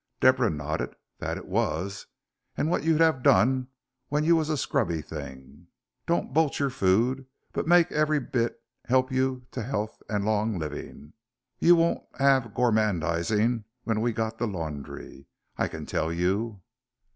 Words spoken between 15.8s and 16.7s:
tell you."